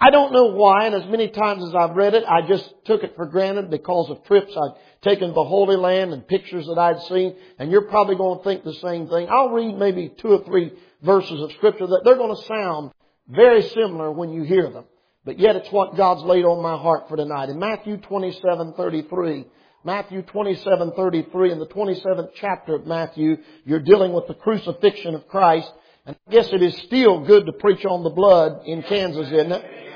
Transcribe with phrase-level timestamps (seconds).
[0.00, 3.02] I don't know why, and as many times as I've read it, I just took
[3.02, 6.78] it for granted because of trips I'd taken to the Holy Land and pictures that
[6.78, 9.28] I'd seen, and you're probably going to think the same thing.
[9.28, 10.72] I'll read maybe two or three
[11.02, 12.92] verses of Scripture that they're going to sound
[13.28, 14.84] very similar when you hear them.
[15.24, 17.48] But yet it's what God's laid on my heart for tonight.
[17.48, 19.46] In Matthew 27:33,
[19.84, 25.70] Matthew 27:33 in the 27th chapter of Matthew, you're dealing with the crucifixion of Christ.
[26.06, 29.52] And I guess it is still good to preach on the blood in Kansas, isn't
[29.52, 29.87] it?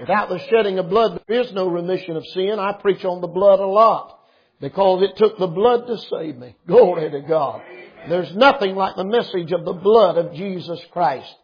[0.00, 2.58] Without the shedding of blood, there is no remission of sin.
[2.58, 4.18] I preach on the blood a lot
[4.60, 6.56] because it took the blood to save me.
[6.66, 7.60] Glory to God.
[8.08, 11.34] There's nothing like the message of the blood of Jesus Christ.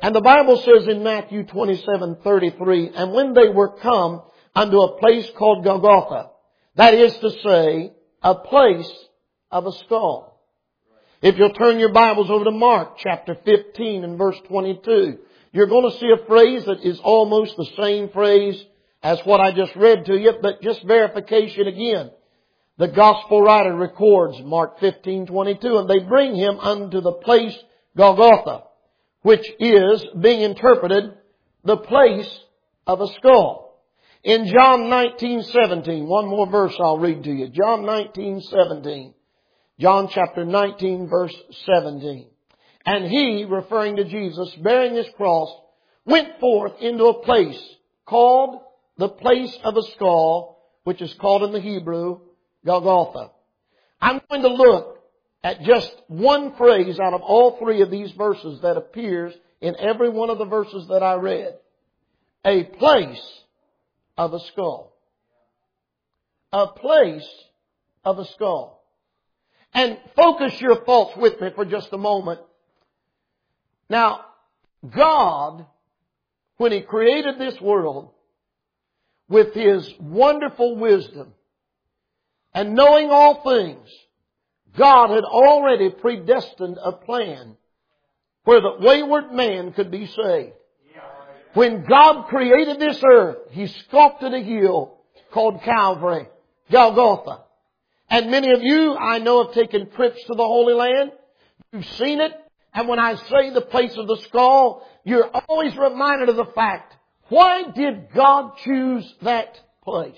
[0.00, 4.22] And the Bible says in Matthew 27:33, and when they were come
[4.54, 6.30] unto a place called Golgotha,
[6.76, 8.90] that is to say, a place
[9.50, 10.40] of a skull.
[11.20, 15.18] If you'll turn your Bibles over to Mark chapter 15 and verse 22,
[15.52, 18.62] you're going to see a phrase that is almost the same phrase
[19.02, 22.10] as what I just read to you, but just verification again.
[22.78, 27.56] The gospel writer records Mark 15:22 and they bring him unto the place
[27.96, 28.64] Golgotha,
[29.22, 31.14] which is being interpreted
[31.64, 32.38] the place
[32.86, 33.82] of a skull.
[34.22, 37.48] In John 19:17, one more verse I'll read to you.
[37.48, 39.14] John 19:17.
[39.80, 41.34] John chapter 19 verse
[41.66, 42.26] 17.
[42.90, 45.54] And he, referring to Jesus, bearing his cross,
[46.06, 47.62] went forth into a place
[48.06, 48.62] called
[48.96, 52.20] the place of a skull, which is called in the Hebrew
[52.64, 53.30] Golgotha.
[54.00, 55.00] I'm going to look
[55.44, 60.08] at just one phrase out of all three of these verses that appears in every
[60.08, 61.58] one of the verses that I read.
[62.46, 63.42] A place
[64.16, 64.94] of a skull.
[66.54, 67.28] A place
[68.02, 68.82] of a skull.
[69.74, 72.40] And focus your thoughts with me for just a moment
[73.88, 74.24] now,
[74.88, 75.66] God,
[76.56, 78.10] when He created this world,
[79.28, 81.34] with His wonderful wisdom,
[82.54, 83.88] and knowing all things,
[84.76, 87.56] God had already predestined a plan
[88.44, 90.52] where the wayward man could be saved.
[91.54, 94.98] When God created this earth, He sculpted a hill
[95.32, 96.28] called Calvary,
[96.70, 97.42] Golgotha.
[98.10, 101.12] And many of you, I know, have taken trips to the Holy Land.
[101.72, 102.32] You've seen it.
[102.78, 106.94] And when I say the place of the skull, you're always reminded of the fact,
[107.28, 110.14] why did God choose that place?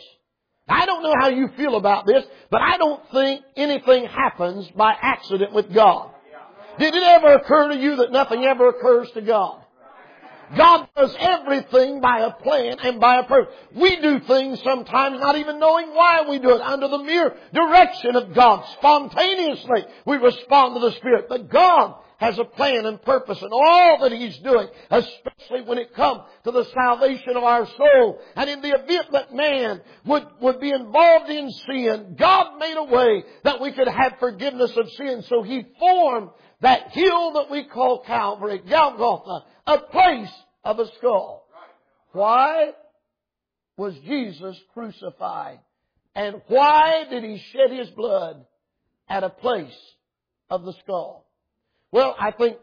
[0.68, 4.94] I don't know how you feel about this, but I don't think anything happens by
[5.00, 6.10] accident with God.
[6.78, 9.62] Did it ever occur to you that nothing ever occurs to God?
[10.54, 13.54] God does everything by a plan and by a purpose.
[13.74, 18.16] We do things sometimes not even knowing why we do it under the mere direction
[18.16, 18.66] of God.
[18.76, 21.26] Spontaneously we respond to the Spirit.
[21.30, 25.94] But God has a plan and purpose in all that He's doing, especially when it
[25.94, 28.20] comes to the salvation of our soul.
[28.36, 32.84] And in the event that man would, would be involved in sin, God made a
[32.84, 35.24] way that we could have forgiveness of sin.
[35.28, 36.28] So He formed
[36.60, 40.32] that hill that we call Calvary, Golgotha, a place
[40.62, 41.46] of a skull.
[42.12, 42.72] Why
[43.78, 45.60] was Jesus crucified?
[46.14, 48.44] And why did He shed His blood
[49.08, 49.72] at a place
[50.50, 51.29] of the skull?
[51.92, 52.56] Well, I think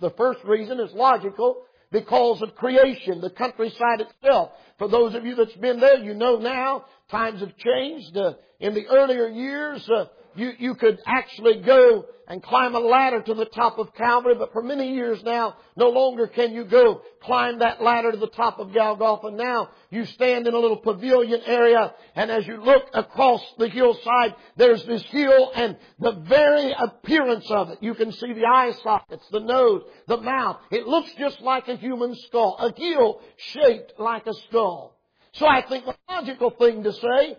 [0.00, 4.50] the first reason is logical because of creation, the countryside itself.
[4.78, 8.16] For those of you that's been there, you know now times have changed.
[8.16, 10.06] Uh, in the earlier years, uh,
[10.36, 14.52] you, you could actually go and climb a ladder to the top of Calvary, but
[14.52, 18.58] for many years now, no longer can you go climb that ladder to the top
[18.58, 19.30] of Golgotha.
[19.30, 24.34] Now, you stand in a little pavilion area, and as you look across the hillside,
[24.56, 29.26] there's this hill, and the very appearance of it, you can see the eye sockets,
[29.30, 30.58] the nose, the mouth.
[30.70, 34.96] It looks just like a human skull, a hill shaped like a skull.
[35.32, 37.36] So I think the logical thing to say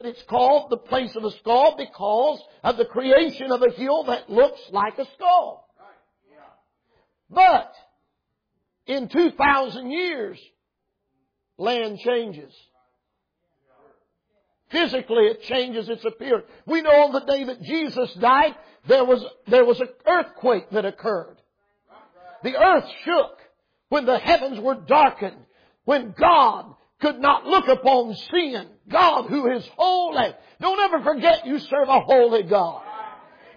[0.00, 4.28] it's called the place of a skull because of the creation of a hill that
[4.28, 5.66] looks like a skull.
[7.30, 7.72] But
[8.86, 10.38] in 2,000 years,
[11.58, 12.52] land changes.
[14.70, 16.46] Physically, it changes its appearance.
[16.66, 18.54] We know on the day that Jesus died,
[18.88, 21.36] there was, there was an earthquake that occurred.
[22.42, 23.38] The earth shook
[23.88, 25.46] when the heavens were darkened,
[25.84, 28.68] when God could not look upon sin.
[28.88, 30.34] God who is holy.
[30.60, 32.82] Don't ever forget you serve a holy God.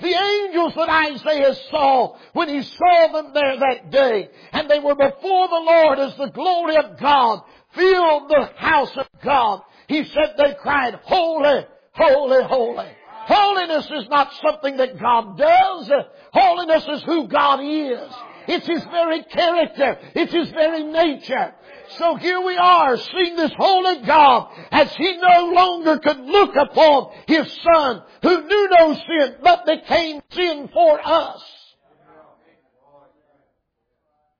[0.01, 4.95] The angels that Isaiah saw when he saw them there that day, and they were
[4.95, 7.41] before the Lord as the glory of God
[7.75, 9.61] filled the house of God.
[9.87, 12.87] He said they cried, Holy, holy, holy.
[13.25, 15.91] Holiness is not something that God does.
[16.31, 18.11] Holiness is who God is.
[18.49, 19.99] It's His very character.
[20.15, 21.53] It's His very nature.
[21.97, 27.11] So here we are, seeing this holy God as He no longer could look upon
[27.27, 31.43] His Son who knew no sin but became sin for us.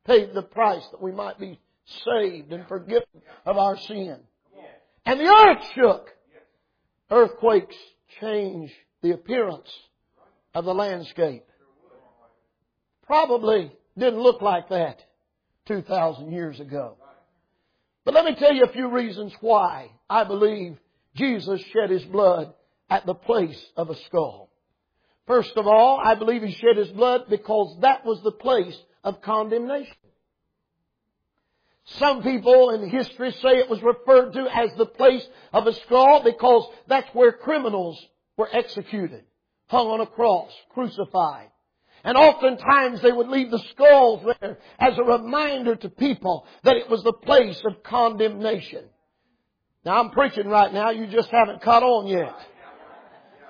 [0.05, 1.59] Paid the price that we might be
[2.03, 3.05] saved and forgiven
[3.45, 4.17] of our sin.
[5.05, 6.09] And the earth shook.
[7.11, 7.75] Earthquakes
[8.19, 8.71] change
[9.03, 9.69] the appearance
[10.55, 11.45] of the landscape.
[13.05, 15.03] Probably didn't look like that
[15.67, 16.97] 2,000 years ago.
[18.05, 20.77] But let me tell you a few reasons why I believe
[21.15, 22.53] Jesus shed His blood
[22.89, 24.49] at the place of a skull.
[25.27, 29.21] First of all, I believe He shed His blood because that was the place of
[29.21, 29.93] condemnation.
[31.97, 36.21] Some people in history say it was referred to as the place of a skull
[36.23, 37.99] because that's where criminals
[38.37, 39.23] were executed,
[39.67, 41.49] hung on a cross, crucified.
[42.03, 46.89] And oftentimes they would leave the skulls there as a reminder to people that it
[46.89, 48.85] was the place of condemnation.
[49.85, 52.35] Now I'm preaching right now, you just haven't caught on yet.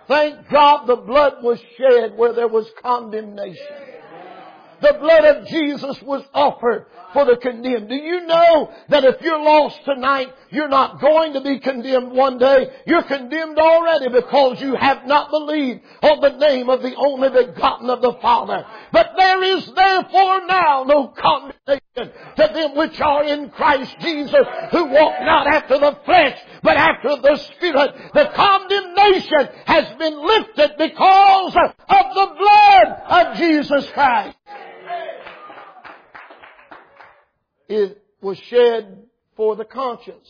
[0.07, 3.67] Thank God the blood was shed where there was condemnation.
[4.81, 7.89] The blood of Jesus was offered for the condemned.
[7.89, 12.37] Do you know that if you're lost tonight, you're not going to be condemned one
[12.37, 12.69] day.
[12.85, 17.89] You're condemned already because you have not believed on the name of the only begotten
[17.89, 18.65] of the Father.
[18.91, 24.85] But there is therefore now no condemnation to them which are in Christ Jesus who
[24.85, 27.91] walk not after the flesh but after the Spirit.
[28.13, 34.37] The condemnation has been lifted because of the blood of Jesus Christ.
[37.67, 39.08] It was shed
[39.39, 40.27] for the conscience.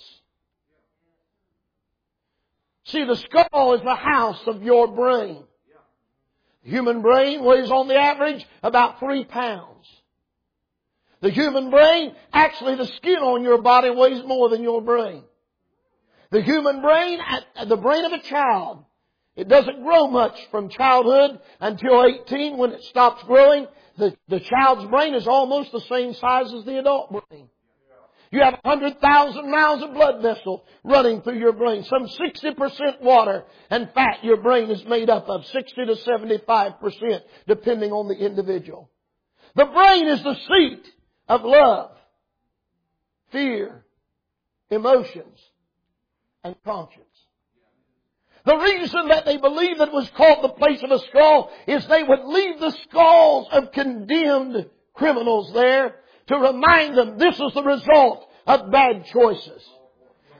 [2.83, 5.45] See, the skull is the house of your brain.
[6.63, 9.87] The human brain weighs on the average about three pounds.
[11.21, 15.23] The human brain, actually the skin on your body weighs more than your brain.
[16.29, 17.19] The human brain,
[17.55, 18.85] uh, the brain of a child,
[19.35, 23.65] it doesn't grow much from childhood until 18 when it stops growing.
[23.97, 27.49] The, the child's brain is almost the same size as the adult brain.
[28.31, 31.83] You have 100,000 miles of blood vessel running through your brain.
[31.83, 35.45] Some 60% water and fat your brain is made up of.
[35.47, 38.91] 60 to 75% depending on the individual.
[39.55, 40.87] The brain is the seat
[41.27, 41.91] of love,
[43.31, 43.83] fear,
[44.69, 45.39] emotions,
[46.43, 47.05] and conscience.
[48.45, 51.85] The reason that they believed that it was called the place of a skull is
[51.87, 55.95] they would leave the skulls of condemned criminals there
[56.29, 59.63] to remind them this is the result of bad choices.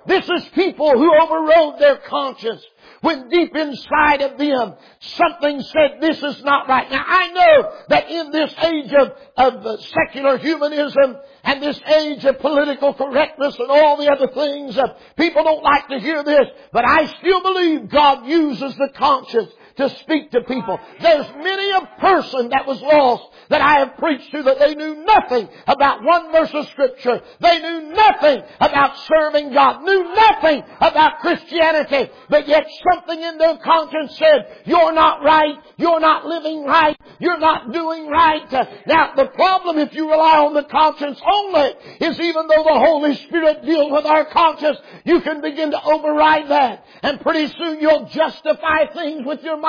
[0.06, 2.64] This is people who overrode their conscience
[3.02, 6.90] when deep inside of them something said this is not right.
[6.90, 12.40] Now I know that in this age of, of secular humanism and this age of
[12.40, 16.86] political correctness and all the other things, uh, people don't like to hear this, but
[16.86, 20.78] I still believe God uses the conscience to speak to people.
[21.02, 25.06] There's many a person that was lost that I have preached to that they knew
[25.06, 27.22] nothing about one verse of scripture.
[27.40, 33.58] They knew nothing about serving God, knew nothing about Christianity, but yet something in their
[33.58, 38.52] conscience said, you're not right, you're not living right, you're not doing right.
[38.86, 41.70] Now the problem if you rely on the conscience only
[42.02, 46.50] is even though the Holy Spirit deals with our conscience, you can begin to override
[46.50, 46.86] that.
[47.02, 49.69] And pretty soon you'll justify things with your mind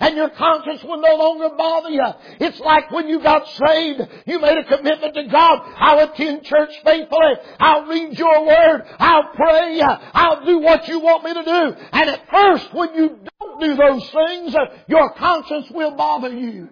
[0.00, 2.06] and your conscience will no longer bother you.
[2.40, 5.60] It's like when you got saved, you made a commitment to God.
[5.76, 7.34] I'll attend church faithfully.
[7.60, 8.82] I'll read your word.
[8.98, 9.80] I'll pray.
[9.82, 11.76] I'll do what you want me to do.
[11.92, 14.54] And at first when you don't do those things,
[14.88, 16.68] your conscience will bother you.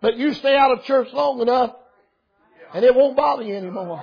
[0.00, 1.74] But you stay out of church long enough
[2.74, 4.02] and it won't bother you anymore.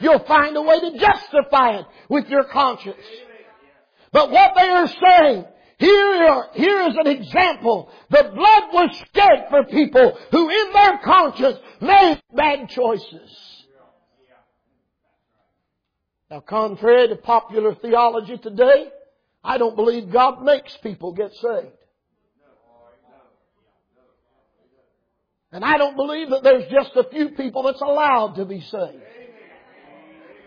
[0.00, 2.96] You'll find a way to justify it with your conscience.
[4.12, 5.44] But what they are saying,
[5.78, 7.90] here, here is an example.
[8.10, 13.64] The blood was shed for people who in their conscience made bad choices.
[16.30, 18.88] Now contrary to popular theology today,
[19.42, 21.76] I don't believe God makes people get saved.
[25.50, 29.02] And I don't believe that there's just a few people that's allowed to be saved.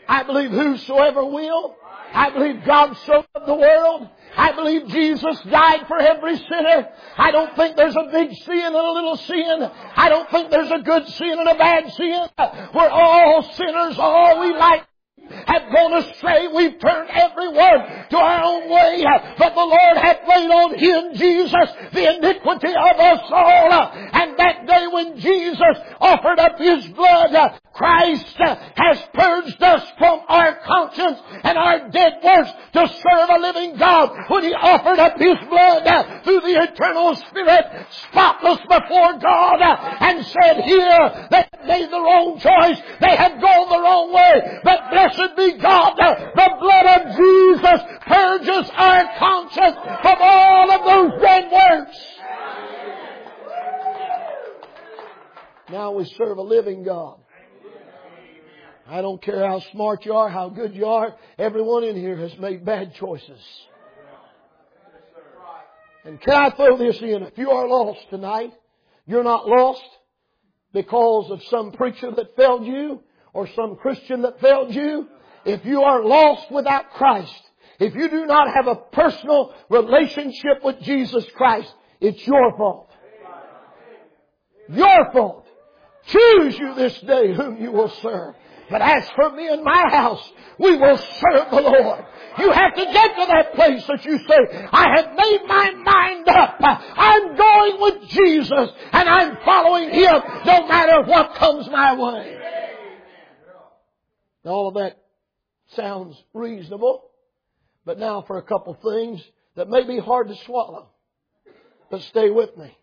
[0.07, 1.75] I believe whosoever will.
[2.13, 4.09] I believe God so loved the world.
[4.37, 6.89] I believe Jesus died for every sinner.
[7.17, 9.71] I don't think there's a big sin and a little sin.
[9.95, 12.27] I don't think there's a good sin and a bad sin.
[12.73, 13.95] We're all sinners.
[13.97, 14.83] All we like
[15.45, 16.47] have gone astray.
[16.47, 19.03] We've turned everyone to our own way.
[19.37, 23.71] But the Lord hath laid on Him, Jesus, the iniquity of us all.
[24.13, 30.59] And that day when Jesus offered up His blood, Christ has purged us from our
[30.65, 35.37] conscience and our dead works to serve a living God when He offered up His
[35.49, 37.65] blood through the eternal Spirit,
[38.09, 39.61] spotless before God,
[39.99, 42.81] and said here they made the wrong choice.
[43.01, 44.59] They have gone the wrong way.
[44.63, 51.21] But blessed be God, the blood of Jesus purges our conscience from all of those
[51.21, 51.97] dead works.
[55.71, 57.19] Now we serve a living God.
[58.87, 62.37] I don't care how smart you are, how good you are, everyone in here has
[62.37, 63.41] made bad choices.
[66.03, 67.23] And can I throw this in?
[67.23, 68.53] If you are lost tonight,
[69.07, 69.83] you're not lost
[70.75, 73.01] because of some preacher that failed you
[73.33, 75.07] or some Christian that failed you.
[75.45, 77.41] If you are lost without Christ,
[77.79, 82.91] if you do not have a personal relationship with Jesus Christ, it's your fault.
[84.69, 85.47] Your fault.
[86.07, 88.35] Choose you this day whom you will serve.
[88.69, 92.05] But as for me and my house, we will serve the Lord.
[92.39, 96.27] You have to get to that place that you say, I have made my mind
[96.27, 96.57] up.
[96.59, 102.37] I'm going with Jesus and I'm following Him no matter what comes my way.
[104.43, 104.97] All of that
[105.75, 107.09] sounds reasonable.
[107.85, 109.23] But now for a couple things
[109.55, 110.89] that may be hard to swallow.
[111.89, 112.75] But stay with me.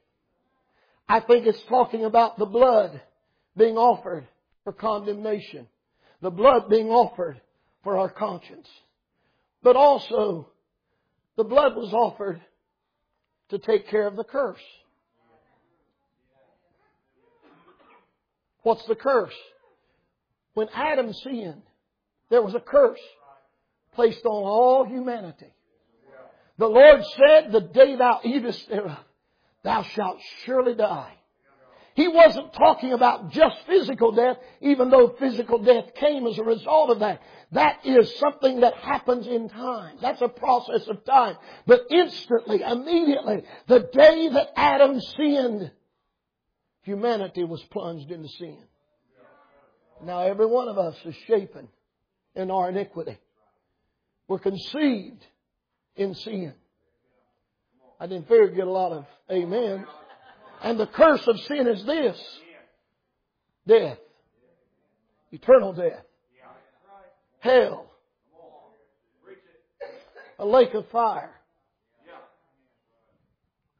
[1.08, 3.00] I think it's talking about the blood
[3.56, 4.26] being offered
[4.64, 5.66] for condemnation.
[6.20, 7.40] The blood being offered
[7.82, 8.68] for our conscience.
[9.62, 10.48] But also,
[11.36, 12.40] the blood was offered
[13.50, 14.60] to take care of the curse.
[18.62, 19.34] What's the curse?
[20.54, 21.62] When Adam sinned,
[22.30, 23.00] there was a curse
[23.94, 25.52] placed on all humanity.
[26.58, 28.98] The Lord said, the day thou eatest thereof,
[29.64, 31.14] thou shalt surely die.
[31.94, 36.90] He wasn't talking about just physical death, even though physical death came as a result
[36.90, 37.20] of that.
[37.52, 39.96] That is something that happens in time.
[40.00, 41.36] That's a process of time.
[41.66, 45.70] But instantly, immediately, the day that Adam sinned,
[46.82, 48.58] humanity was plunged into sin.
[50.02, 51.68] Now every one of us is shapen
[52.34, 53.18] in our iniquity.
[54.28, 55.24] We're conceived
[55.94, 56.54] in sin.
[58.00, 59.86] I didn't figure get a lot of amen.
[60.62, 62.38] And the curse of sin is this.
[63.66, 63.98] Death.
[65.30, 66.04] Eternal death.
[67.40, 67.86] Hell.
[70.38, 71.34] A lake of fire.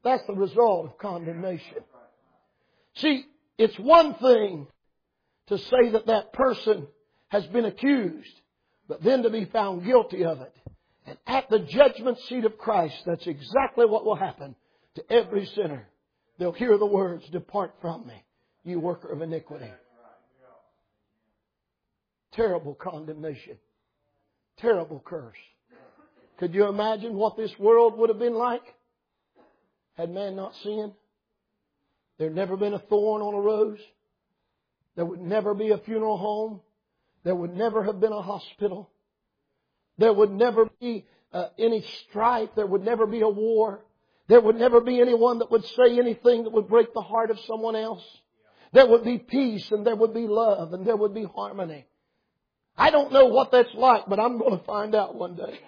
[0.05, 1.79] That's the result of condemnation.
[2.97, 3.25] See,
[3.57, 4.67] it's one thing
[5.47, 6.89] to say that that person
[7.29, 8.41] has been accused,
[8.89, 10.55] but then to be found guilty of it.
[11.07, 14.55] And at the judgment seat of Christ, that's exactly what will happen
[14.97, 15.89] to every sinner.
[16.39, 18.23] They'll hear the words, Depart from me,
[18.65, 19.71] you worker of iniquity.
[22.33, 23.59] Terrible condemnation.
[24.57, 25.37] Terrible curse.
[26.39, 28.63] Could you imagine what this world would have been like
[29.97, 30.93] had man not sinned?
[32.19, 33.81] There'd never been a thorn on a rose.
[34.97, 36.61] There would never be a funeral home.
[37.25, 38.91] There would never have been a hospital.
[39.99, 42.51] There would never be uh, any strife.
[42.57, 43.85] There would never be a war.
[44.29, 47.39] There would never be anyone that would say anything that would break the heart of
[47.41, 48.05] someone else.
[48.73, 51.87] There would be peace and there would be love and there would be harmony.
[52.77, 55.61] I don't know what that's like, but I'm going to find out one day.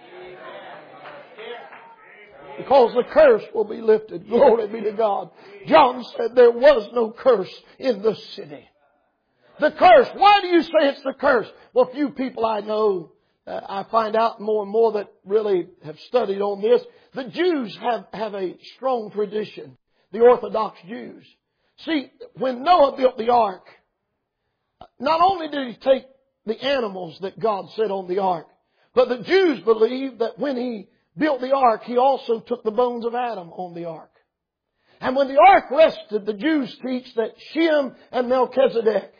[2.57, 4.29] Because the curse will be lifted.
[4.29, 5.31] Glory be to God.
[5.67, 8.69] John said there was no curse in the city.
[9.61, 10.09] The curse.
[10.15, 11.49] Why do you say it's the curse?
[11.73, 13.13] Well, few people I know,
[13.47, 16.81] uh, I find out more and more that really have studied on this.
[17.15, 19.77] The Jews have, have a strong tradition.
[20.13, 21.25] The Orthodox Jews.
[21.79, 23.67] See, when Noah built the ark,
[24.99, 26.05] not only did he take
[26.47, 28.47] the animals that God set on the ark,
[28.95, 33.05] but the Jews believed that when he built the ark, he also took the bones
[33.05, 34.11] of Adam on the ark.
[35.01, 39.14] And when the ark rested, the Jews teach that Shem and Melchizedek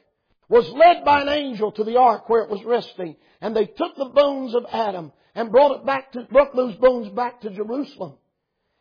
[0.55, 3.97] was led by an angel to the ark where it was resting, and they took
[3.97, 8.13] the bones of Adam and brought it back to, brought those bones back to Jerusalem.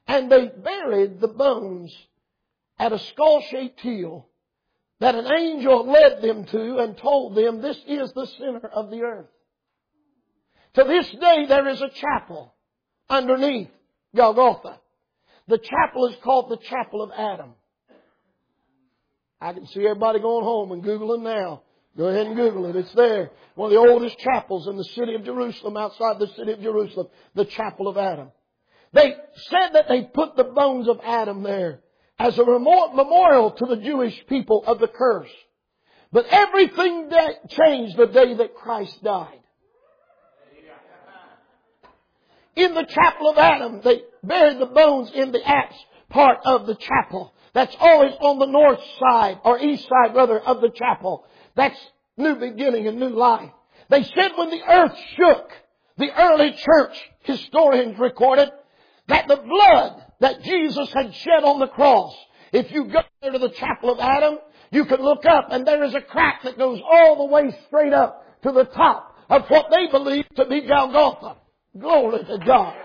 [0.06, 1.92] And they buried the bones
[2.78, 4.28] at a skull-shaped hill
[5.00, 9.02] that an angel led them to and told them this is the center of the
[9.02, 9.32] earth.
[10.76, 12.54] To this day there is a chapel
[13.10, 13.72] underneath
[14.16, 14.80] Golgotha.
[15.48, 17.56] The chapel is called the Chapel of Adam.
[19.44, 21.64] I can see everybody going home and Googling now.
[21.98, 22.78] Go ahead and Google it.
[22.78, 23.30] It's there.
[23.56, 27.08] One of the oldest chapels in the city of Jerusalem, outside the city of Jerusalem,
[27.36, 28.32] the chapel of Adam.
[28.94, 29.14] They
[29.50, 31.82] said that they put the bones of Adam there
[32.18, 35.32] as a memorial to the Jewish people of the curse.
[36.14, 39.40] But everything that changed the day that Christ died.
[42.56, 45.76] In the chapel of Adam, they buried the bones in the apse
[46.10, 47.34] part of the chapel.
[47.54, 51.26] That's always on the north side, or east side rather, of the chapel.
[51.56, 51.78] That's
[52.18, 53.52] new beginning and new life.
[53.90, 55.52] They said when the earth shook,
[55.98, 58.50] the early church historians recorded
[59.08, 62.16] that the blood that Jesus had shed on the cross,
[62.52, 64.40] if you go there to the chapel of Adam,
[64.72, 67.94] you can look up and there is a crack that goes all the way straight
[67.94, 71.38] up to the top of what they believe to be Golgotha.
[71.80, 72.76] Glory to God.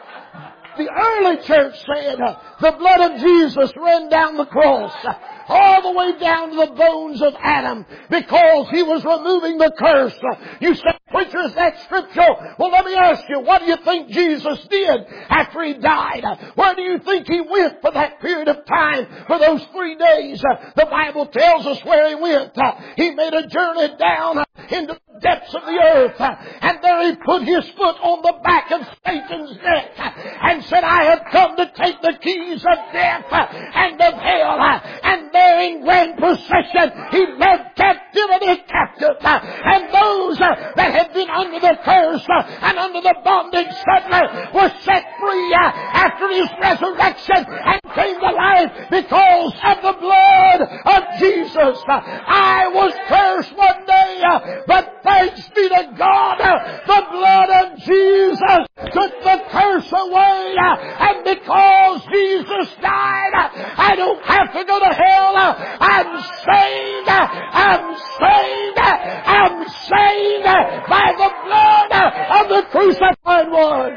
[0.79, 5.13] The early church said uh, the blood of Jesus ran down the cross uh,
[5.49, 10.15] all the way down to the bones of Adam because he was removing the curse.
[10.61, 12.55] You say, preacher, is that scriptural?
[12.59, 16.23] Well, let me ask you, what do you think Jesus did after he died?
[16.55, 20.41] Where do you think he went for that period of time, for those three days?
[20.77, 22.57] The Bible tells us where he went.
[22.97, 26.21] He made a journey down into the depths of the earth.
[26.21, 31.05] And there he put his foot on the back of Satan's neck and said, I
[31.05, 34.59] have come to take the keys of death and of hell.
[35.03, 39.17] And there in grand procession, he led captivity captive.
[39.23, 45.05] And those that had been under the curse and under the bondage suddenly were set
[45.21, 51.83] free after his resurrection and came to life because of the blood of Jesus.
[51.89, 54.23] I was cursed one day,
[54.67, 56.39] but thanks be to God,
[56.87, 60.57] the blood of Jesus took the curse away.
[60.59, 63.33] And because Jesus died,
[63.77, 65.35] I don't have to go to hell.
[65.37, 67.09] I'm saved.
[67.09, 68.79] I'm saved.
[68.79, 70.45] I'm saved
[70.89, 71.93] by the blood
[72.41, 73.97] of the crucified one.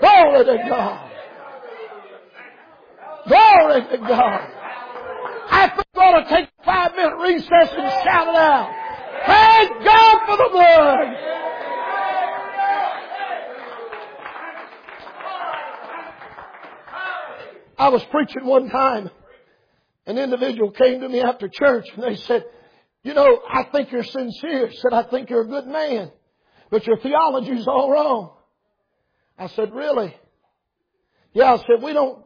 [0.00, 1.10] Glory to God.
[3.26, 4.50] Glory to God.
[5.50, 8.74] I ought to take a five minute recess and shout it out.
[9.26, 11.34] Thank God for the blood.
[17.78, 19.10] I was preaching one time.
[20.06, 22.44] An individual came to me after church and they said,
[23.02, 24.70] you know, I think you're sincere.
[24.72, 26.10] Said, I think you're a good man,
[26.70, 28.32] but your theology's all wrong.
[29.38, 30.16] I said, really?
[31.32, 32.24] Yeah, I said, we don't,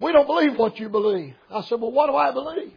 [0.00, 1.34] we don't believe what you believe.
[1.50, 2.72] I said, well, what do I believe?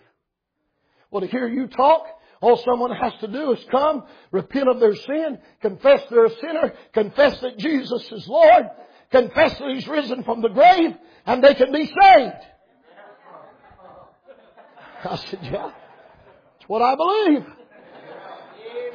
[1.12, 2.06] Well, to hear you talk,
[2.42, 6.74] all someone has to do is come, repent of their sin, confess they're a sinner,
[6.94, 8.66] confess that Jesus is Lord,
[9.12, 12.46] confess that He's risen from the grave, and they can be saved.
[15.04, 15.72] I said, yeah,
[16.60, 17.46] it's what I believe.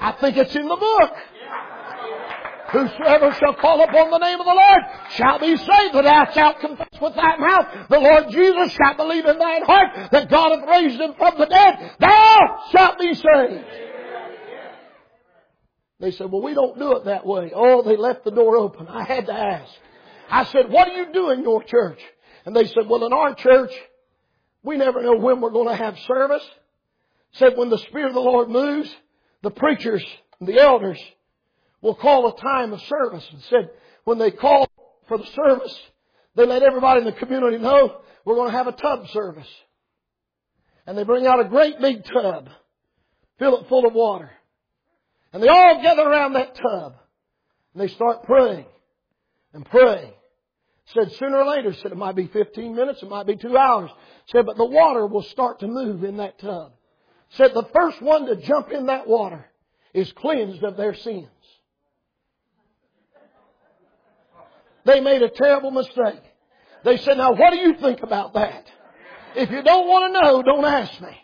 [0.01, 1.13] I think it's in the book.
[2.73, 5.95] Whosoever shall call upon the name of the Lord shall be saved.
[5.95, 10.11] That thou shalt confess with thy mouth the Lord Jesus, shalt believe in thine heart
[10.11, 13.65] that God hath raised him from the dead, thou shalt be saved.
[16.01, 17.53] They said, well, we don't do it that way.
[17.55, 18.89] Oh, they left the door open.
[18.89, 19.73] I had to ask.
[20.29, 22.01] I said, what do you do in your church?
[22.45, 23.73] And they said, well, in our church,
[24.65, 26.43] we never know when we're going to have service.
[27.33, 28.93] Said when the Spirit of the Lord moves,
[29.43, 30.05] the preachers,
[30.41, 31.01] and the elders
[31.83, 33.71] will call a time of service and said
[34.05, 34.67] when they call
[35.09, 35.79] for the service,
[36.35, 39.49] they let everybody in the community know we're going to have a tub service.
[40.87, 42.49] And they bring out a great big tub,
[43.39, 44.31] fill it full of water.
[45.33, 46.95] And they all gather around that tub.
[47.75, 48.67] And they start praying
[49.53, 50.13] and praying.
[50.87, 53.91] Said sooner or later, said it might be 15 minutes, it might be two hours.
[54.27, 56.73] Said, but the water will start to move in that tub.
[57.31, 59.47] Said the first one to jump in that water
[59.95, 61.29] is cleansed of their sins.
[64.85, 66.21] They made a terrible mistake.
[66.85, 68.67] They said, now what do you think about that?
[69.37, 71.17] If you don't want to know, don't ask me.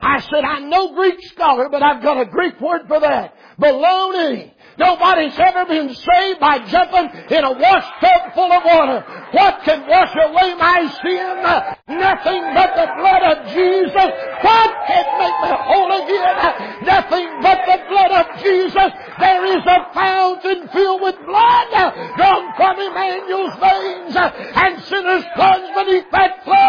[0.00, 3.34] I said, I'm no Greek scholar, but I've got a Greek word for that.
[3.58, 4.53] Baloney.
[4.78, 9.04] Nobody's ever been saved by jumping in a wash tub full of water.
[9.32, 11.98] What can wash away my sin?
[11.98, 14.10] Nothing but the blood of Jesus.
[14.42, 16.84] What can make me whole again?
[16.84, 18.90] Nothing but the blood of Jesus.
[19.18, 21.68] There is a fountain filled with blood
[22.16, 26.64] drawn from Emmanuel's veins and sinners plunged beneath that flood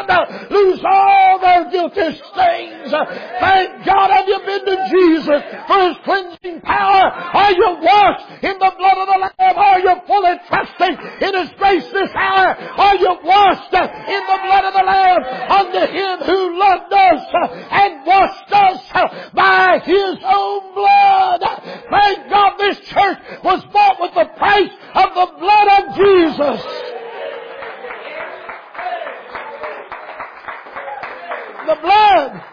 [0.52, 2.92] lose all their guilty stains.
[3.40, 7.12] Thank God have you been to Jesus for His cleansing power.
[7.12, 9.56] Are you washed in the blood of the Lamb?
[9.58, 12.56] Are you fully trusting in His grace this hour?
[12.56, 17.22] Are you washed in the blood of the Lamb unto Him who loved us
[17.72, 18.80] and washed us
[19.34, 21.42] by by His own blood.
[21.90, 26.62] Thank God this church was bought with the price of the blood of Jesus.
[31.68, 32.44] The blood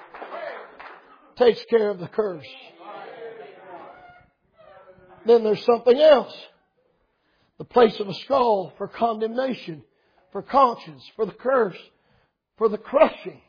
[1.37, 2.47] takes care of the curse.
[5.27, 6.35] Then there's something else.
[7.59, 9.85] The place of a skull for condemnation,
[10.33, 11.77] for conscience, for the curse,
[12.59, 13.41] for the crushing.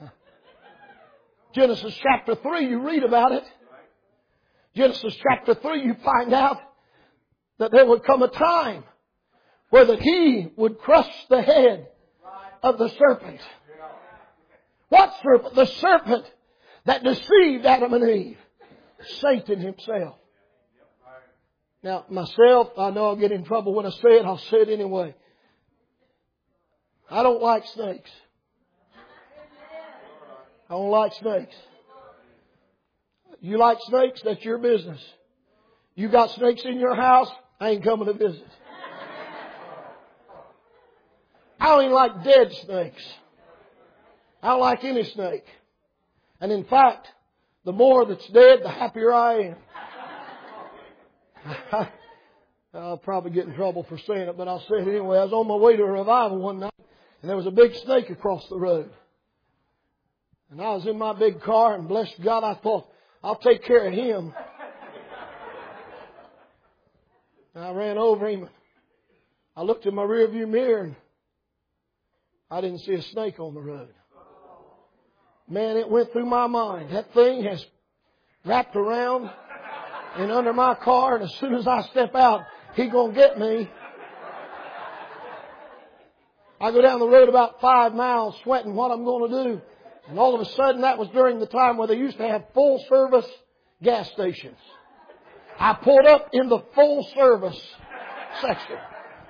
[1.54, 3.44] Genesis chapter 3, you read about it.
[4.76, 6.60] Genesis chapter 3, you find out
[7.58, 8.84] that there would come a time
[9.70, 11.88] where that he would crush the head
[12.62, 13.40] of the serpent.
[14.88, 15.54] What serpent?
[15.54, 16.30] The serpent
[16.84, 18.38] that deceived Adam and Eve.
[19.20, 20.16] Satan himself.
[21.82, 24.68] Now, myself, I know I'll get in trouble when I say it, I'll say it
[24.68, 25.14] anyway.
[27.10, 28.10] I don't like snakes.
[30.68, 31.54] I don't like snakes.
[33.40, 34.20] You like snakes?
[34.24, 35.00] That's your business.
[35.94, 37.28] You got snakes in your house?
[37.60, 38.46] I ain't coming to visit.
[41.60, 43.02] I don't even like dead snakes.
[44.42, 45.44] I don't like any snake.
[46.40, 47.08] And in fact,
[47.66, 49.56] the more that's dead, the happier I am.
[52.72, 55.18] I'll probably get in trouble for saying it, but I'll say it anyway.
[55.18, 56.72] I was on my way to a revival one night,
[57.20, 58.88] and there was a big snake across the road.
[60.50, 62.86] And I was in my big car, and bless God, I thought,
[63.24, 64.32] I'll take care of him.
[67.56, 68.48] And I ran over him.
[69.56, 70.94] I looked in my rearview mirror, and
[72.48, 73.92] I didn't see a snake on the road.
[75.48, 76.90] Man, it went through my mind.
[76.90, 77.64] That thing has
[78.44, 79.30] wrapped around
[80.16, 82.42] and under my car, and as soon as I step out,
[82.74, 83.70] he gonna get me.
[86.60, 89.60] I go down the road about five miles sweating what I'm gonna do.
[90.08, 92.44] And all of a sudden, that was during the time where they used to have
[92.54, 93.28] full service
[93.82, 94.58] gas stations.
[95.58, 97.60] I pulled up in the full service
[98.40, 98.78] section.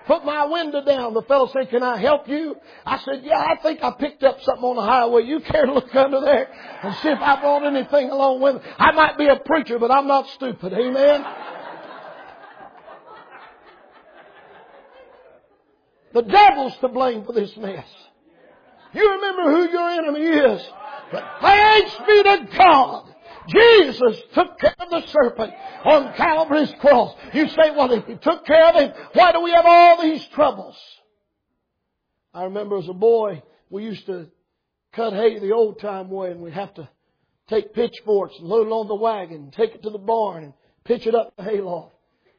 [0.07, 1.14] Put my window down.
[1.14, 2.57] The fellow said, can I help you?
[2.85, 5.23] I said, yeah, I think I picked up something on the highway.
[5.23, 6.49] You care to look under there
[6.83, 8.61] and see if I brought anything along with me?
[8.79, 10.73] I might be a preacher, but I'm not stupid.
[10.73, 11.25] Amen?
[16.14, 17.87] The devil's to blame for this mess.
[18.95, 20.62] You remember who your enemy is.
[21.11, 23.14] But thanks be to God.
[23.48, 25.52] Jesus took care of the serpent
[25.85, 27.14] on Calvary's cross.
[27.32, 30.24] You say, well, if he took care of him, why do we have all these
[30.28, 30.76] troubles?
[32.35, 34.28] I remember as a boy, we used to
[34.92, 36.88] cut hay the old time way and we'd have to
[37.48, 40.52] take pitchforks and load it on the wagon and take it to the barn and
[40.85, 41.92] pitch it up the hayloft.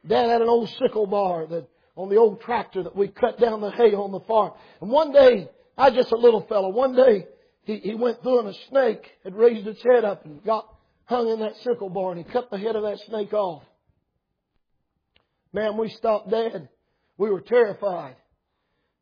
[0.06, 3.60] Dad had an old sickle bar that on the old tractor that we cut down
[3.60, 4.52] the hay on the farm.
[4.80, 7.26] And one day, I just a little fellow, one day
[7.64, 10.66] he, he went through and a snake had raised its head up and got
[11.08, 13.62] hung in that sickle bar and he cut the head of that snake off.
[15.52, 16.68] Man, we stopped dead.
[17.16, 18.16] We were terrified.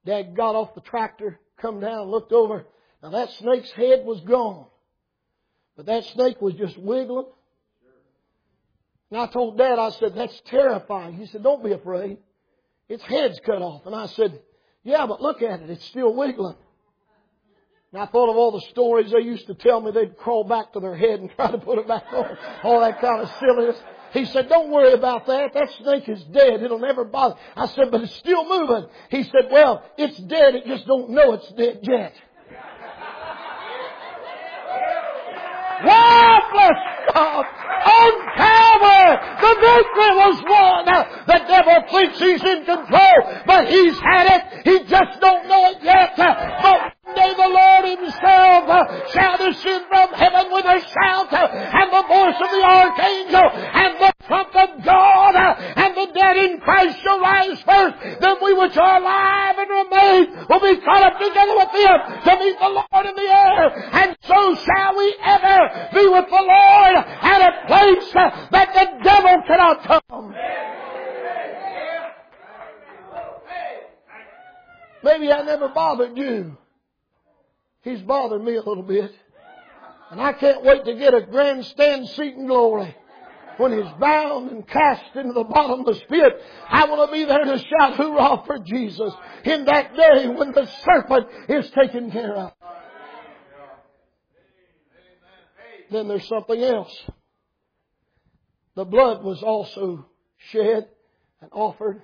[0.04, 2.64] Dad got off the tractor, come down, looked over.
[3.02, 4.66] Now that snake's head was gone.
[5.76, 7.26] But that snake was just wiggling.
[9.10, 11.14] And I told Dad, I said, that's terrifying.
[11.14, 12.18] He said, don't be afraid.
[12.88, 13.84] Its head's cut off.
[13.84, 14.40] And I said,
[14.84, 15.70] yeah, but look at it.
[15.70, 16.56] It's still wiggling.
[17.96, 20.74] And I thought of all the stories they used to tell me they'd crawl back
[20.74, 22.36] to their head and try to put it back on.
[22.62, 23.80] All that kind of silliness.
[24.12, 25.54] He said, don't worry about that.
[25.54, 26.62] That snake is dead.
[26.62, 27.36] It'll never bother.
[27.56, 28.90] I said, but it's still moving.
[29.08, 30.56] He said, well, it's dead.
[30.56, 32.12] It just don't know it's dead yet.
[35.82, 36.78] Well, bless
[37.14, 37.46] God.
[37.86, 40.84] On Calvary, the victory was won.
[41.26, 44.42] The devil thinks he's in control, but he's had it.
[44.64, 46.12] He just don't know it yet.
[46.14, 48.64] But day the Lord himself
[49.12, 54.12] shall descend from heaven with a shout and the voice of the archangel and the
[54.26, 55.34] trump of God
[55.76, 57.96] and the dead in Christ shall rise first.
[58.20, 62.32] Then we which are alive and remain will be caught up together with them to
[62.42, 63.64] meet the Lord in the air.
[63.92, 68.12] And so shall we ever be with the Lord at a place
[68.50, 70.34] that the devil cannot come.
[75.04, 76.56] Maybe I never bothered you.
[77.86, 79.12] He's bothered me a little bit.
[80.10, 82.96] And I can't wait to get a grandstand seat in glory.
[83.58, 86.32] When he's bound and cast into the bottomless pit,
[86.68, 89.12] I want to be there to shout hurrah for Jesus
[89.44, 92.52] in that day when the serpent is taken care of.
[95.92, 96.92] Then there's something else.
[98.74, 100.06] The blood was also
[100.50, 100.88] shed
[101.40, 102.02] and offered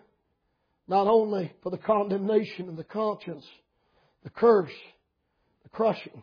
[0.86, 3.44] not only for the condemnation of the conscience,
[4.22, 4.70] the curse,
[5.72, 6.22] crushing,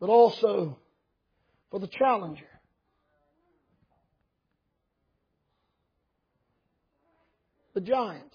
[0.00, 0.78] but also
[1.70, 2.46] for the challenger.
[7.74, 8.32] The giant.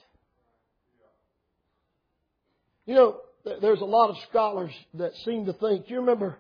[2.86, 3.18] You know,
[3.62, 6.38] there's a lot of scholars that seem to think, you remember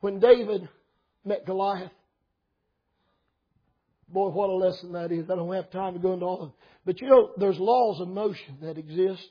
[0.00, 0.68] when David
[1.24, 1.90] met Goliath?
[4.08, 5.30] Boy, what a lesson that is.
[5.30, 6.54] I don't have time to go into all of it.
[6.86, 9.26] But you know, there's laws of motion that exist.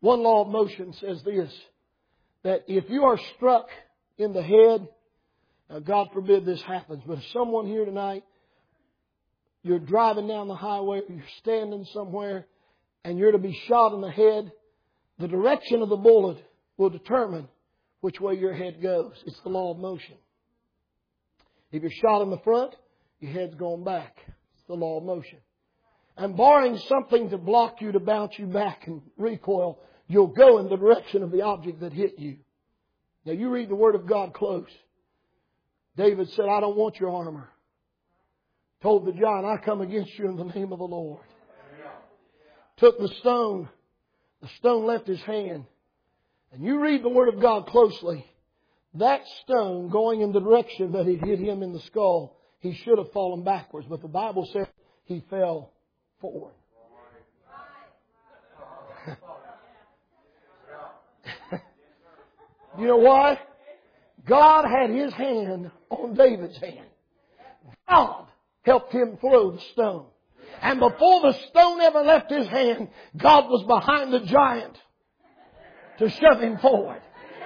[0.00, 1.52] One law of motion says this,
[2.42, 3.68] that if you are struck
[4.18, 4.88] in the head,
[5.84, 8.24] God forbid this happens, but if someone here tonight,
[9.62, 12.46] you're driving down the highway, you're standing somewhere,
[13.04, 14.50] and you're to be shot in the head,
[15.18, 16.42] the direction of the bullet
[16.76, 17.46] will determine
[18.00, 19.12] which way your head goes.
[19.26, 20.16] It's the law of motion.
[21.70, 22.74] If you're shot in the front,
[23.20, 24.16] your head's going back.
[24.54, 25.38] It's the law of motion.
[26.16, 29.78] And barring something to block you to bounce you back and recoil,
[30.10, 32.38] you'll go in the direction of the object that hit you.
[33.24, 34.68] Now you read the Word of God close.
[35.96, 37.48] David said, I don't want your armor.
[38.82, 41.22] Told the giant, I come against you in the name of the Lord.
[42.78, 43.68] Took the stone.
[44.42, 45.64] The stone left his hand.
[46.52, 48.26] And you read the Word of God closely.
[48.94, 52.98] That stone going in the direction that it hit him in the skull he should
[52.98, 54.66] have fallen backwards, but the Bible says
[55.04, 55.72] he fell
[56.20, 56.54] forward.
[62.78, 63.38] you know why?
[64.26, 66.86] God had his hand on David's hand.
[67.88, 68.26] God
[68.62, 70.06] helped him throw the stone.
[70.60, 74.76] And before the stone ever left his hand, God was behind the giant
[75.98, 77.00] to shove him forward.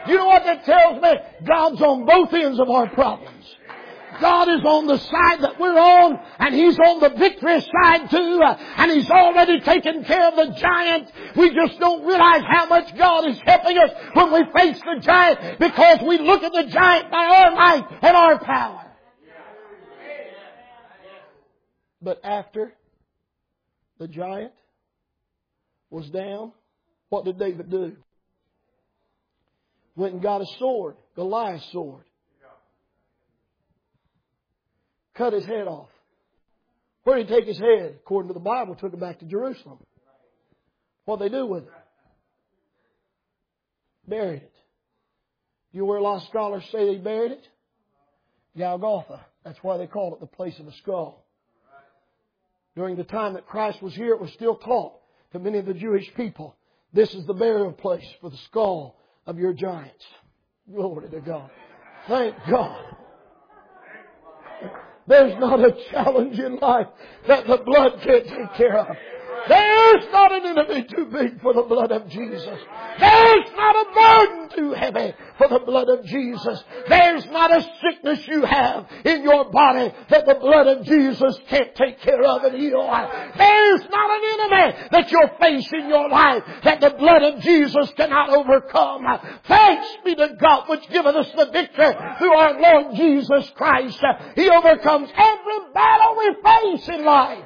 [0.06, 1.10] You know what that tells me?
[1.46, 3.44] God's on both ends of our problems.
[4.20, 8.40] God is on the side that we're on, and He's on the victory side too,
[8.42, 11.10] uh, and He's already taken care of the giant.
[11.36, 15.58] We just don't realize how much God is helping us when we face the giant,
[15.58, 18.80] because we look at the giant by our might and our power.
[22.02, 22.74] But after
[23.98, 24.52] the giant
[25.90, 26.52] was down,
[27.08, 27.96] what did David do?
[29.96, 32.04] Went and got a sword, Goliath's sword
[35.16, 35.88] cut his head off.
[37.04, 37.96] Where did he take his head?
[38.00, 39.78] According to the Bible, took it back to Jerusalem.
[41.04, 41.72] What they do with it?
[44.08, 44.52] Buried it.
[45.72, 47.48] You where a lot of scholars say they buried it?
[48.56, 49.24] Golgotha.
[49.44, 51.24] That's why they call it the place of the skull.
[52.76, 54.94] During the time that Christ was here, it was still taught
[55.32, 56.56] to many of the Jewish people.
[56.92, 58.96] This is the burial place for the skull
[59.26, 60.04] of your giants.
[60.72, 61.50] Glory to God.
[62.08, 62.96] Thank God.
[65.06, 66.86] There's not a challenge in life
[67.28, 68.96] that the blood can't take care of.
[69.48, 72.58] There's not an enemy too big for the blood of Jesus.
[72.98, 76.62] There's not a burden too heavy for the blood of Jesus.
[76.88, 81.74] There's not a sickness you have in your body that the blood of Jesus can't
[81.74, 82.82] take care of and heal.
[83.36, 87.92] There's not an enemy that you'll face in your life that the blood of Jesus
[87.96, 89.04] cannot overcome.
[89.46, 94.02] Thanks be to God which giveth us the victory through our Lord Jesus Christ.
[94.36, 97.44] He overcomes every battle we face in life.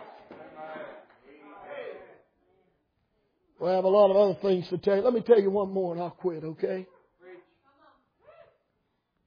[3.58, 5.02] Well, I have a lot of other things to tell you.
[5.02, 6.86] Let me tell you one more and I'll quit, okay?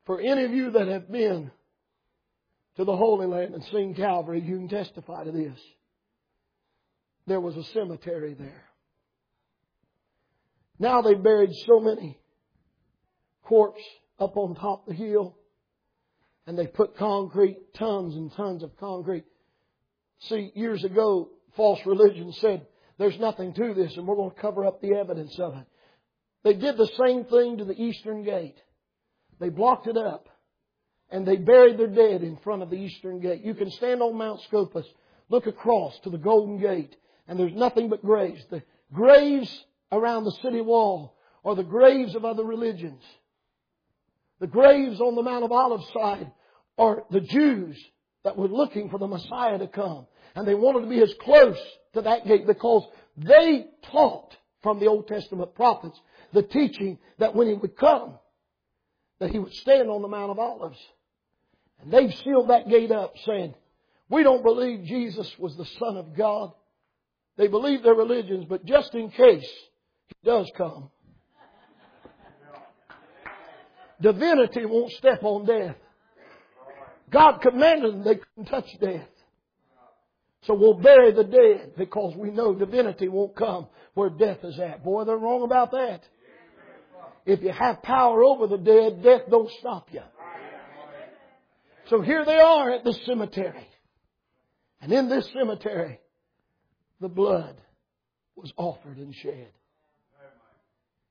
[0.05, 1.51] For any of you that have been
[2.77, 5.59] to the Holy Land and seen Calvary, you can testify to this.
[7.27, 8.63] There was a cemetery there.
[10.79, 12.17] Now they buried so many
[13.43, 13.83] corpses
[14.17, 15.35] up on top of the hill
[16.47, 19.25] and they put concrete, tons and tons of concrete.
[20.21, 22.65] See, years ago, false religion said
[23.01, 25.65] there's nothing to this and we're going to cover up the evidence of it.
[26.43, 28.57] They did the same thing to the eastern gate.
[29.39, 30.29] They blocked it up
[31.09, 33.43] and they buried their dead in front of the eastern gate.
[33.43, 34.85] You can stand on Mount Scopus,
[35.29, 36.95] look across to the Golden Gate,
[37.27, 38.43] and there's nothing but graves.
[38.51, 38.61] The
[38.93, 43.01] graves around the city wall are the graves of other religions.
[44.39, 46.31] The graves on the Mount of Olives side
[46.77, 47.83] are the Jews
[48.23, 50.05] that were looking for the Messiah to come.
[50.35, 51.57] And they wanted to be as close
[51.93, 55.99] to that gate because they taught from the Old Testament prophets
[56.33, 58.17] the teaching that when he would come,
[59.19, 60.79] that he would stand on the Mount of Olives.
[61.81, 63.53] And they've sealed that gate up saying,
[64.09, 66.51] we don't believe Jesus was the Son of God.
[67.37, 69.49] They believe their religions, but just in case
[70.07, 70.89] he does come,
[74.01, 75.75] divinity won't step on death.
[77.09, 79.07] God commanded them they couldn't touch death.
[80.45, 84.83] So we'll bury the dead because we know divinity won't come where death is at.
[84.83, 86.01] Boy, they're wrong about that.
[87.25, 90.01] If you have power over the dead, death don't stop you.
[91.89, 93.67] So here they are at the cemetery.
[94.81, 95.99] And in this cemetery,
[96.99, 97.55] the blood
[98.35, 99.49] was offered and shed.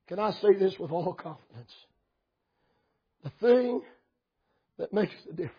[0.08, 1.70] Can I say this with all confidence?
[3.22, 3.82] The thing
[4.78, 5.54] that makes the difference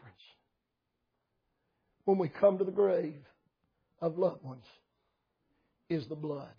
[2.03, 3.23] when we come to the grave
[4.01, 4.65] of loved ones
[5.89, 6.49] is the blood.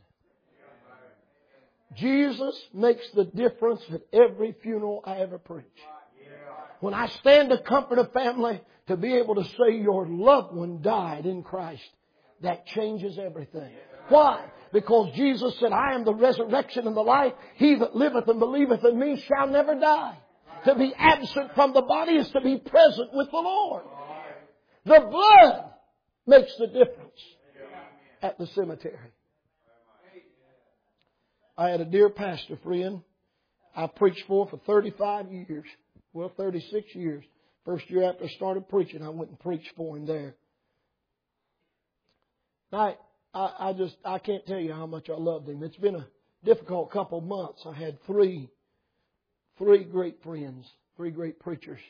[1.97, 5.67] Jesus makes the difference at every funeral I ever preach.
[6.81, 10.83] When I stand to comfort a family, to be able to say your loved one
[10.83, 11.89] died in Christ,
[12.43, 13.73] that changes everything.
[14.09, 14.45] Why?
[14.73, 17.35] Because Jesus said, I am the resurrection and the life.
[17.57, 20.17] He that liveth and believeth in me shall never die.
[20.65, 23.85] To be absent from the body is to be present with the Lord.
[24.85, 25.72] The blood
[26.27, 27.21] makes the difference
[28.23, 28.97] at the cemetery.
[31.57, 33.03] I had a dear pastor friend
[33.75, 35.65] I preached for for 35 years.
[36.13, 37.25] Well, 36 years.
[37.65, 40.35] First year after I started preaching, I went and preached for him there.
[42.73, 42.97] I,
[43.33, 45.63] I, I just, I can't tell you how much I loved him.
[45.63, 46.07] It's been a
[46.45, 47.63] difficult couple of months.
[47.67, 48.49] I had three,
[49.59, 51.81] three great friends, three great preachers.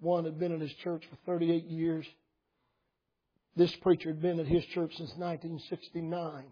[0.00, 2.06] One had been in his church for 38 years.
[3.58, 6.44] This preacher had been at his church since 1969.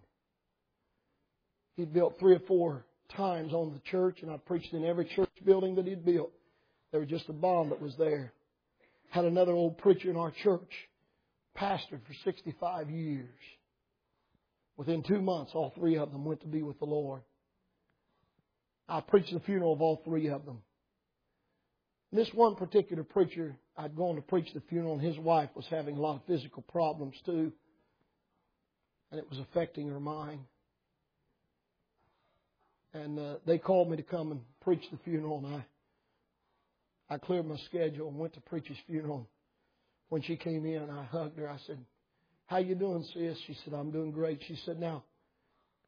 [1.77, 5.31] He'd built three or four times on the church, and I preached in every church
[5.45, 6.33] building that he'd built.
[6.90, 8.33] There was just a bomb that was there.
[9.11, 10.88] Had another old preacher in our church,
[11.57, 13.38] pastored for 65 years.
[14.77, 17.23] Within two months, all three of them went to be with the Lord.
[18.88, 20.59] I preached the funeral of all three of them.
[22.12, 25.97] This one particular preacher, I'd gone to preach the funeral, and his wife was having
[25.97, 27.53] a lot of physical problems too,
[29.11, 30.40] and it was affecting her mind.
[32.95, 35.66] And uh, they called me to come and preach the funeral, and I
[37.09, 39.29] I cleared my schedule and went to preach his funeral.
[40.09, 41.49] When she came in, I hugged her.
[41.49, 41.79] I said,
[42.47, 45.05] "How you doing, sis?" She said, "I'm doing great." She said, "Now,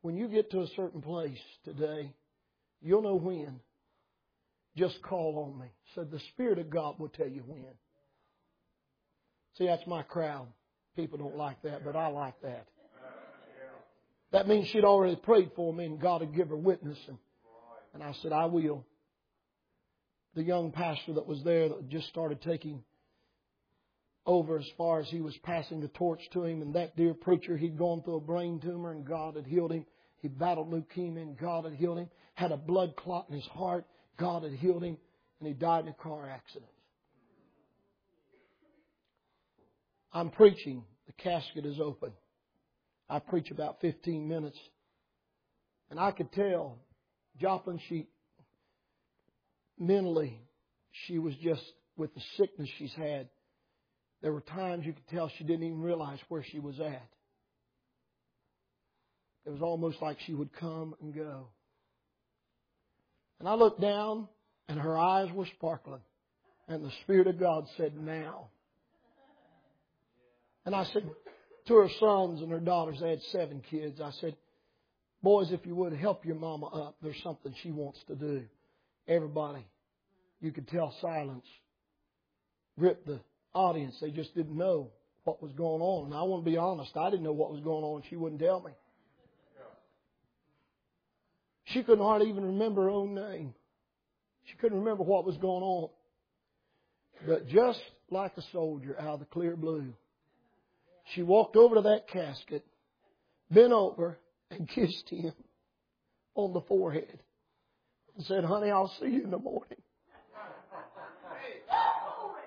[0.02, 2.12] when you get to a certain place today,
[2.81, 3.61] you'll know when."
[4.78, 5.66] Just call on me.
[5.96, 7.74] Said the Spirit of God will tell you when.
[9.56, 10.46] See, that's my crowd.
[10.94, 12.68] People don't like that, but I like that.
[14.30, 16.98] That means she'd already prayed for me and God would give her witness.
[17.08, 17.18] And,
[17.92, 18.84] and I said, I will.
[20.36, 22.84] The young pastor that was there that just started taking
[24.26, 26.62] over as far as he was passing the torch to him.
[26.62, 29.86] And that dear preacher, he'd gone through a brain tumor and God had healed him.
[30.18, 32.10] He battled leukemia and God had healed him.
[32.34, 33.84] Had a blood clot in his heart
[34.18, 34.96] God had healed him,
[35.38, 36.70] and he died in a car accident.
[40.12, 40.85] I'm preaching.
[41.07, 42.12] The casket is open.
[43.09, 44.59] I preach about 15 minutes.
[45.90, 46.78] And I could tell
[47.40, 48.09] Joplin, she
[49.78, 50.40] mentally,
[51.07, 51.62] she was just
[51.96, 53.28] with the sickness she's had.
[54.20, 57.09] There were times you could tell she didn't even realize where she was at.
[59.46, 61.48] It was almost like she would come and go.
[63.38, 64.29] And I looked down,
[64.68, 66.01] and her eyes were sparkling.
[66.68, 68.48] And the Spirit of God said, Now.
[70.66, 71.09] And I said
[71.68, 74.37] to her sons and her daughters, they had seven kids, I said,
[75.22, 76.96] Boys, if you would, help your mama up.
[77.03, 78.44] There's something she wants to do.
[79.09, 79.66] Everybody,
[80.40, 81.44] you could tell silence
[82.79, 83.20] gripped the
[83.55, 83.96] audience.
[84.01, 84.90] They just didn't know
[85.24, 86.07] what was going on.
[86.07, 88.03] And I want to be honest, I didn't know what was going on.
[88.09, 88.72] She wouldn't tell me.
[91.72, 93.54] She couldn't hardly even remember her own name.
[94.44, 95.90] She couldn't remember what was going on.
[97.26, 99.92] But just like a soldier out of the clear blue,
[101.14, 102.64] she walked over to that casket,
[103.50, 104.18] bent over,
[104.50, 105.33] and kissed him
[106.35, 107.20] on the forehead
[108.16, 109.78] and said, Honey, I'll see you in the morning.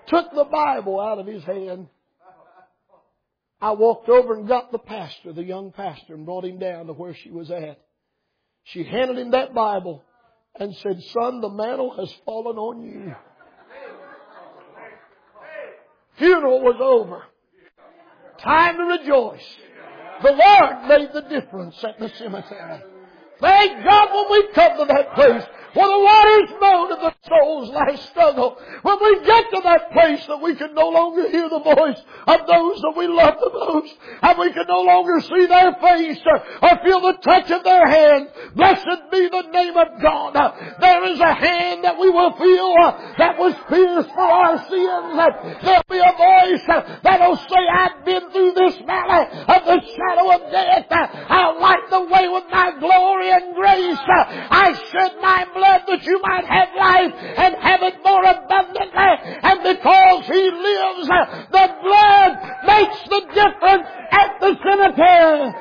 [0.08, 1.88] Took the Bible out of his hand.
[3.62, 6.94] I walked over and got the pastor, the young pastor, and brought him down to
[6.94, 7.80] where she was at.
[8.64, 10.04] She handed him that Bible
[10.56, 13.16] and said, Son, the mantle has fallen on you.
[16.18, 17.24] Funeral was over.
[18.40, 19.58] Time to rejoice.
[20.22, 22.82] The Lord made the difference at the cemetery.
[23.40, 25.44] Thank God when we come to that place
[25.74, 28.58] where the waters moan and the soul's last struggle.
[28.82, 32.40] When we get to that place that we can no longer hear the voice of
[32.48, 36.20] those that we love the most, and we can no longer see their face
[36.62, 38.28] or, feel the touch of their hand.
[38.56, 40.34] Blessed be the name of God.
[40.80, 42.76] There is a hand that we will feel
[43.18, 45.62] that was pierced for our sins.
[45.64, 46.66] There'll be a voice
[47.04, 50.88] that'll say, I've been through this valley of the shadow of death.
[50.92, 54.00] I'll light the way with my glory and grace.
[54.08, 59.14] I shed my blood blood that you might have life and have it more abundantly.
[59.46, 61.08] And because He lives.
[61.52, 62.34] The blood
[62.66, 65.54] makes the difference at the cemetery.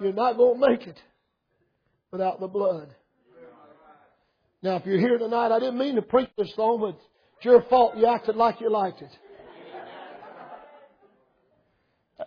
[0.00, 0.98] You're not going to make it
[2.10, 2.94] without the blood.
[4.62, 6.96] Now, if you're here tonight, I didn't mean to preach this song, but
[7.36, 9.10] it's your fault you acted like you liked it.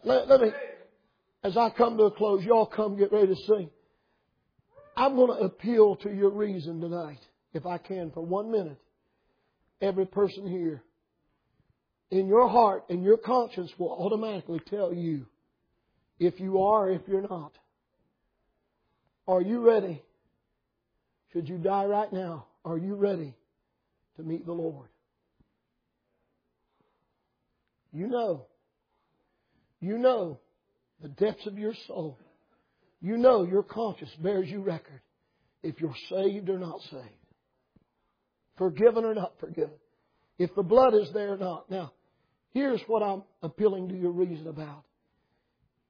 [0.03, 0.49] Let, let me,
[1.43, 3.69] as I come to a close, y'all come get ready to sing.
[4.95, 7.19] I'm going to appeal to your reason tonight,
[7.53, 8.79] if I can, for one minute.
[9.81, 10.81] Every person here,
[12.09, 15.25] in your heart and your conscience will automatically tell you
[16.19, 17.57] if you are, if you're not.
[19.27, 20.01] Are you ready?
[21.33, 23.33] Should you die right now, are you ready
[24.15, 24.87] to meet the Lord?
[27.91, 28.45] You know.
[29.81, 30.39] You know
[31.03, 32.17] the depths of your soul.
[33.01, 35.01] You know your conscience bears you record
[35.61, 37.03] if you're saved or not saved.
[38.57, 39.75] Forgiven or not forgiven.
[40.39, 41.69] If the blood is there or not.
[41.69, 41.91] Now,
[42.53, 44.85] here's what I'm appealing to your reason about.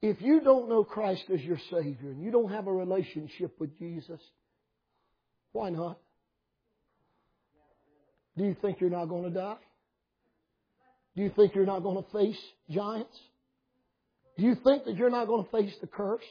[0.01, 3.78] If you don't know Christ as your Savior and you don't have a relationship with
[3.78, 4.20] Jesus,
[5.51, 5.99] why not?
[8.36, 9.57] Do you think you're not going to die?
[11.16, 12.39] Do you think you're not going to face
[12.72, 13.16] giants?
[14.38, 16.23] Do you think that you're not going to face the curse?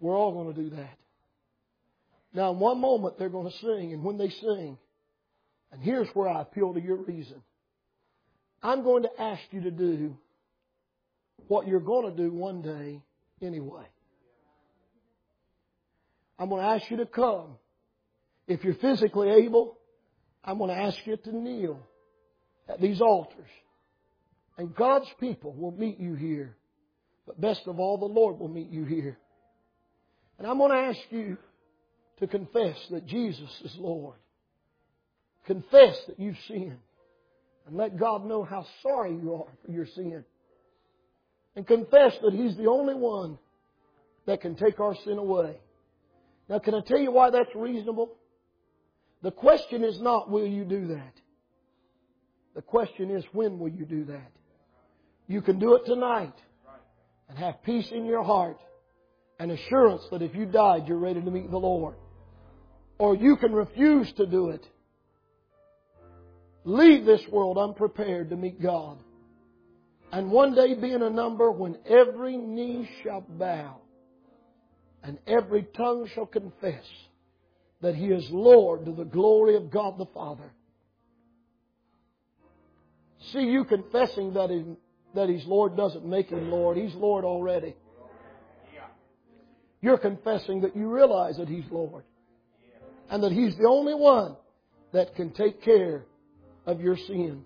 [0.00, 0.98] We're all going to do that.
[2.32, 4.76] Now, in one moment, they're going to sing, and when they sing,
[5.72, 7.42] and here's where I appeal to your reason.
[8.62, 10.16] I'm going to ask you to do
[11.48, 13.02] what you're going to do one day
[13.42, 13.84] anyway.
[16.38, 17.56] I'm going to ask you to come.
[18.46, 19.78] If you're physically able,
[20.44, 21.80] I'm going to ask you to kneel
[22.68, 23.48] at these altars.
[24.56, 26.56] And God's people will meet you here.
[27.26, 29.18] But best of all, the Lord will meet you here.
[30.38, 31.36] And I'm going to ask you
[32.20, 34.16] to confess that Jesus is Lord.
[35.46, 36.78] Confess that you've sinned.
[37.66, 40.24] And let God know how sorry you are for your sin
[41.56, 43.38] and confess that He's the only one
[44.26, 45.56] that can take our sin away.
[46.48, 48.16] Now, can I tell you why that's reasonable?
[49.22, 51.12] The question is not, will you do that?
[52.54, 54.30] The question is, when will you do that?
[55.26, 56.34] You can do it tonight
[57.28, 58.58] and have peace in your heart
[59.38, 61.94] and assurance that if you died, you're ready to meet the Lord.
[62.98, 64.64] Or you can refuse to do it.
[66.64, 68.98] Leave this world unprepared to meet God.
[70.12, 73.78] And one day be in a number when every knee shall bow
[75.02, 76.84] and every tongue shall confess
[77.82, 80.52] that He is Lord to the glory of God the Father.
[83.32, 84.64] See, you confessing that, he,
[85.14, 86.76] that He's Lord doesn't make Him Lord.
[86.76, 87.76] He's Lord already.
[89.80, 92.04] You're confessing that you realize that He's Lord.
[93.10, 94.36] And that He's the only one
[94.92, 96.04] that can take care
[96.66, 97.44] of your sin.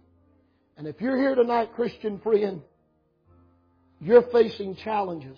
[0.76, 2.62] And if you're here tonight, Christian friend,
[4.00, 5.36] you're facing challenges,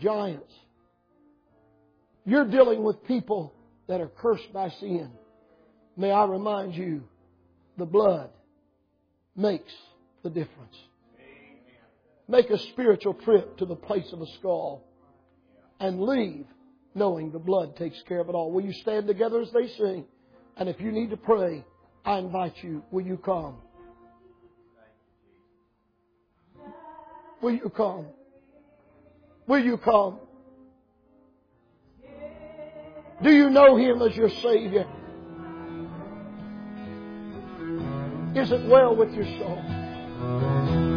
[0.00, 0.52] giants.
[2.24, 3.54] You're dealing with people
[3.86, 5.10] that are cursed by sin.
[5.96, 7.02] May I remind you,
[7.78, 8.30] the blood
[9.36, 9.72] makes
[10.22, 10.76] the difference.
[12.30, 14.84] Make a spiritual trip to the place of a skull
[15.80, 16.46] and leave
[16.94, 18.52] knowing the blood takes care of it all.
[18.52, 20.04] Will you stand together as they sing?
[20.56, 21.64] And if you need to pray,
[22.04, 23.56] I invite you, will you come?
[27.42, 28.06] Will you come?
[29.48, 30.20] Will you come?
[33.24, 34.86] Do you know Him as your Savior?
[38.36, 40.89] Is it well with your soul?